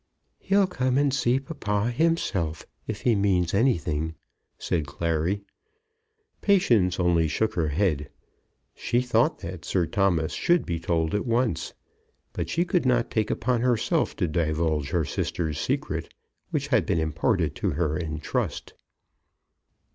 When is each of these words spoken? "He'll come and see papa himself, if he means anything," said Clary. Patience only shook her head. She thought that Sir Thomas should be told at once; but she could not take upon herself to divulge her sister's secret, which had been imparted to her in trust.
"He'll 0.39 0.65
come 0.65 0.97
and 0.97 1.13
see 1.13 1.39
papa 1.39 1.91
himself, 1.91 2.65
if 2.87 3.01
he 3.01 3.13
means 3.13 3.53
anything," 3.53 4.15
said 4.57 4.87
Clary. 4.87 5.43
Patience 6.41 6.99
only 6.99 7.27
shook 7.27 7.53
her 7.53 7.67
head. 7.67 8.09
She 8.73 9.03
thought 9.03 9.37
that 9.41 9.63
Sir 9.63 9.85
Thomas 9.85 10.33
should 10.33 10.65
be 10.65 10.79
told 10.79 11.13
at 11.13 11.27
once; 11.27 11.75
but 12.33 12.49
she 12.49 12.65
could 12.65 12.83
not 12.87 13.11
take 13.11 13.29
upon 13.29 13.61
herself 13.61 14.15
to 14.15 14.27
divulge 14.27 14.89
her 14.89 15.05
sister's 15.05 15.59
secret, 15.59 16.11
which 16.49 16.69
had 16.69 16.87
been 16.87 16.97
imparted 16.99 17.53
to 17.57 17.69
her 17.69 17.95
in 17.95 18.19
trust. 18.19 18.73